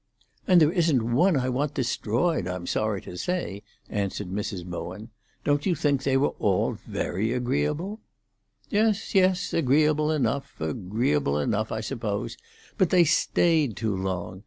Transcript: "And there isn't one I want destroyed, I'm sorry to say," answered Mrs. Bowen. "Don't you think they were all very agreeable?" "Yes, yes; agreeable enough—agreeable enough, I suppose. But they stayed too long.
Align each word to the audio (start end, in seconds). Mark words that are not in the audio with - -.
"And 0.47 0.59
there 0.59 0.71
isn't 0.71 1.13
one 1.13 1.37
I 1.37 1.47
want 1.49 1.75
destroyed, 1.75 2.47
I'm 2.47 2.65
sorry 2.65 3.03
to 3.03 3.15
say," 3.17 3.61
answered 3.87 4.29
Mrs. 4.31 4.65
Bowen. 4.65 5.11
"Don't 5.43 5.67
you 5.67 5.75
think 5.75 6.01
they 6.01 6.17
were 6.17 6.33
all 6.39 6.73
very 6.87 7.31
agreeable?" 7.33 7.99
"Yes, 8.69 9.13
yes; 9.13 9.53
agreeable 9.53 10.09
enough—agreeable 10.11 11.37
enough, 11.37 11.71
I 11.71 11.81
suppose. 11.81 12.35
But 12.79 12.89
they 12.89 13.03
stayed 13.03 13.75
too 13.77 13.95
long. 13.95 14.39